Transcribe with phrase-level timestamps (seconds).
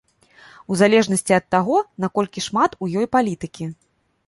[0.71, 3.71] У залежнасці ад таго наколькі шмат у ёй палітыкі.